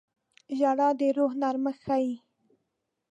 •ژړا 0.57 0.89
د 0.99 1.01
روح 1.17 1.31
نرمښت 1.41 1.79
ښيي. 1.85 2.13